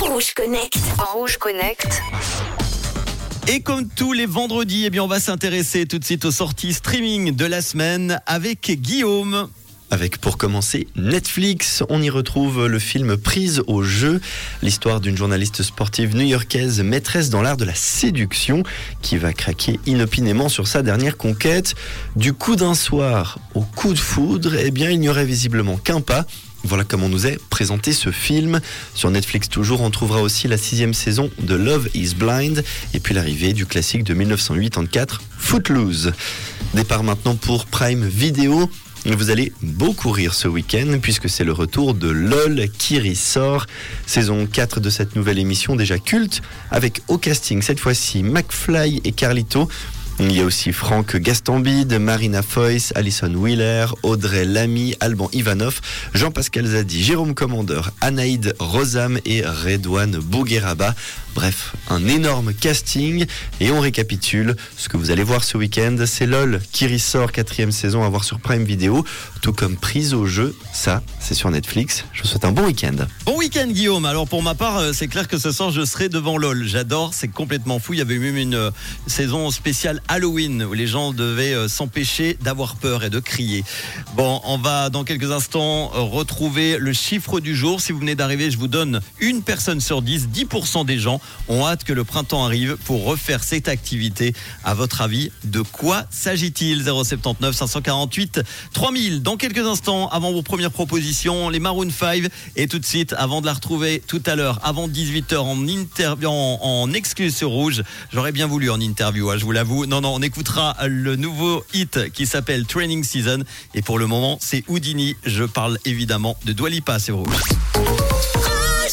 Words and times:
Rouge 0.00 0.34
Connect. 0.34 0.76
Rouge 1.12 1.36
Connect. 1.36 2.02
Et 3.46 3.60
comme 3.60 3.88
tous 3.88 4.12
les 4.12 4.26
vendredis, 4.26 4.86
eh 4.86 4.90
bien, 4.90 5.04
on 5.04 5.06
va 5.06 5.20
s'intéresser 5.20 5.86
tout 5.86 6.00
de 6.00 6.04
suite 6.04 6.24
aux 6.24 6.32
sorties 6.32 6.72
streaming 6.72 7.36
de 7.36 7.44
la 7.46 7.62
semaine 7.62 8.20
avec 8.26 8.68
Guillaume. 8.68 9.48
Avec 9.90 10.18
pour 10.18 10.36
commencer 10.36 10.86
Netflix, 10.96 11.82
on 11.88 12.02
y 12.02 12.10
retrouve 12.10 12.66
le 12.66 12.78
film 12.78 13.16
Prise 13.16 13.62
au 13.66 13.82
jeu, 13.82 14.20
l'histoire 14.62 15.00
d'une 15.00 15.16
journaliste 15.16 15.62
sportive 15.62 16.14
new-yorkaise 16.14 16.82
maîtresse 16.82 17.30
dans 17.30 17.40
l'art 17.40 17.56
de 17.56 17.64
la 17.64 17.74
séduction 17.74 18.64
qui 19.00 19.16
va 19.16 19.32
craquer 19.32 19.80
inopinément 19.86 20.50
sur 20.50 20.68
sa 20.68 20.82
dernière 20.82 21.16
conquête. 21.16 21.74
Du 22.16 22.34
coup 22.34 22.54
d'un 22.54 22.74
soir 22.74 23.38
au 23.54 23.62
coup 23.62 23.94
de 23.94 23.98
foudre, 23.98 24.56
eh 24.56 24.70
bien 24.70 24.90
il 24.90 25.00
n'y 25.00 25.08
aurait 25.08 25.24
visiblement 25.24 25.78
qu'un 25.78 26.02
pas. 26.02 26.26
Voilà 26.64 26.84
comment 26.84 27.08
nous 27.08 27.26
est 27.26 27.38
présenté 27.48 27.94
ce 27.94 28.10
film. 28.10 28.60
Sur 28.94 29.10
Netflix 29.10 29.48
toujours, 29.48 29.80
on 29.80 29.90
trouvera 29.90 30.20
aussi 30.20 30.48
la 30.48 30.58
sixième 30.58 30.92
saison 30.92 31.30
de 31.40 31.54
Love 31.54 31.88
is 31.94 32.14
Blind 32.14 32.62
et 32.92 33.00
puis 33.00 33.14
l'arrivée 33.14 33.54
du 33.54 33.64
classique 33.64 34.04
de 34.04 34.12
1984, 34.12 35.22
Footloose. 35.38 36.12
Départ 36.74 37.04
maintenant 37.04 37.36
pour 37.36 37.64
Prime 37.64 38.06
Video. 38.06 38.68
Vous 39.06 39.30
allez 39.30 39.52
beaucoup 39.62 40.10
rire 40.10 40.34
ce 40.34 40.48
week-end 40.48 40.98
puisque 41.00 41.28
c'est 41.30 41.44
le 41.44 41.52
retour 41.52 41.94
de 41.94 42.08
LOL 42.08 42.68
qui 42.76 42.98
ressort. 43.00 43.66
Saison 44.06 44.46
4 44.46 44.80
de 44.80 44.90
cette 44.90 45.16
nouvelle 45.16 45.38
émission 45.38 45.76
déjà 45.76 45.98
culte 45.98 46.42
avec 46.70 47.00
au 47.08 47.16
casting 47.16 47.62
cette 47.62 47.80
fois-ci 47.80 48.22
McFly 48.22 49.00
et 49.04 49.12
Carlito. 49.12 49.68
Il 50.20 50.32
y 50.32 50.40
a 50.40 50.44
aussi 50.44 50.72
Franck 50.72 51.16
Gastambide, 51.16 51.92
Marina 52.00 52.42
Foyce, 52.42 52.92
Alison 52.96 53.32
Wheeler, 53.32 53.86
Audrey 54.02 54.44
Lamy, 54.44 54.96
Alban 54.98 55.30
Ivanov, 55.32 55.80
Jean-Pascal 56.12 56.66
Zadi, 56.66 57.04
Jérôme 57.04 57.34
Commandeur, 57.34 57.92
Anaïd 58.00 58.52
Rosam 58.58 59.20
et 59.24 59.42
Redouane 59.42 60.18
Bougueraba. 60.18 60.96
Bref, 61.34 61.74
un 61.88 62.06
énorme 62.06 62.52
casting. 62.52 63.26
Et 63.60 63.70
on 63.70 63.80
récapitule 63.80 64.56
ce 64.76 64.88
que 64.88 64.96
vous 64.96 65.10
allez 65.10 65.22
voir 65.22 65.44
ce 65.44 65.56
week-end. 65.56 65.96
C'est 66.06 66.26
LOL 66.26 66.60
qui 66.72 66.86
ressort 66.86 67.32
quatrième 67.32 67.72
saison 67.72 68.02
à 68.02 68.08
voir 68.08 68.24
sur 68.24 68.40
Prime 68.40 68.64
Video, 68.64 69.04
tout 69.40 69.52
comme 69.52 69.76
Prise 69.76 70.14
au 70.14 70.26
jeu. 70.26 70.56
Ça, 70.72 71.02
c'est 71.20 71.34
sur 71.34 71.50
Netflix. 71.50 72.04
Je 72.12 72.22
vous 72.22 72.28
souhaite 72.28 72.44
un 72.44 72.52
bon 72.52 72.66
week-end. 72.66 72.96
Bon 73.24 73.36
week-end 73.36 73.68
Guillaume. 73.68 74.04
Alors 74.04 74.26
pour 74.26 74.42
ma 74.42 74.54
part, 74.54 74.78
euh, 74.78 74.92
c'est 74.92 75.08
clair 75.08 75.28
que 75.28 75.38
ce 75.38 75.52
soir 75.52 75.70
je 75.70 75.84
serai 75.84 76.08
devant 76.08 76.38
LOL. 76.38 76.64
J'adore, 76.64 77.14
c'est 77.14 77.28
complètement 77.28 77.78
fou. 77.78 77.94
Il 77.94 77.98
y 77.98 78.02
avait 78.02 78.18
même 78.18 78.36
une 78.36 78.54
euh, 78.54 78.70
saison 79.06 79.50
spéciale 79.50 80.02
Halloween 80.08 80.64
où 80.64 80.72
les 80.72 80.86
gens 80.86 81.12
devaient 81.12 81.54
euh, 81.54 81.68
s'empêcher 81.68 82.36
d'avoir 82.40 82.76
peur 82.76 83.04
et 83.04 83.10
de 83.10 83.20
crier. 83.20 83.64
Bon, 84.16 84.40
on 84.44 84.58
va 84.58 84.90
dans 84.90 85.04
quelques 85.04 85.30
instants 85.30 85.88
retrouver 85.88 86.78
le 86.78 86.92
chiffre 86.92 87.40
du 87.40 87.54
jour. 87.54 87.80
Si 87.80 87.92
vous 87.92 88.00
venez 88.00 88.14
d'arriver, 88.14 88.50
je 88.50 88.58
vous 88.58 88.68
donne 88.68 89.00
une 89.20 89.42
personne 89.42 89.80
sur 89.80 90.02
10, 90.02 90.28
10% 90.28 90.84
des 90.84 90.98
gens 90.98 91.20
ont 91.48 91.66
hâte 91.66 91.84
que 91.84 91.92
le 91.92 92.04
printemps 92.04 92.44
arrive 92.44 92.76
pour 92.84 93.04
refaire 93.04 93.42
cette 93.42 93.68
activité. 93.68 94.34
À 94.64 94.74
votre 94.74 95.00
avis, 95.00 95.30
de 95.44 95.60
quoi 95.60 96.04
s'agit-il? 96.10 96.84
079 96.84 97.54
548 97.54 98.40
3000. 98.72 99.22
Dans 99.22 99.36
quelques 99.36 99.66
instants, 99.66 100.08
avant 100.08 100.32
vos 100.32 100.42
premières 100.42 100.70
propositions, 100.70 101.48
les 101.48 101.58
Maroon 101.60 101.90
5. 101.90 102.28
Et 102.56 102.68
tout 102.68 102.78
de 102.78 102.84
suite, 102.84 103.14
avant 103.16 103.40
de 103.40 103.46
la 103.46 103.54
retrouver 103.54 104.02
tout 104.06 104.22
à 104.26 104.36
l'heure, 104.36 104.60
avant 104.62 104.88
18h 104.88 105.36
en 105.36 105.66
interview, 105.66 106.28
en, 106.28 106.58
en 106.62 106.92
exclus 106.92 107.30
sur 107.30 107.50
Rouge. 107.50 107.82
J'aurais 108.12 108.32
bien 108.32 108.46
voulu 108.46 108.70
en 108.70 108.80
interview, 108.80 109.30
hein, 109.30 109.36
je 109.38 109.44
vous 109.44 109.52
l'avoue. 109.52 109.86
Non, 109.86 110.00
non, 110.00 110.14
on 110.14 110.22
écoutera 110.22 110.76
le 110.86 111.16
nouveau 111.16 111.64
hit 111.74 112.10
qui 112.12 112.26
s'appelle 112.26 112.66
Training 112.66 113.04
Season. 113.04 113.42
Et 113.74 113.82
pour 113.82 113.98
le 113.98 114.06
moment, 114.06 114.38
c'est 114.40 114.64
Houdini. 114.68 115.16
Je 115.24 115.44
parle 115.44 115.78
évidemment 115.84 116.36
de 116.44 116.52
Dwalipa, 116.52 116.98
c'est 116.98 117.12
Rouge. 117.12 117.34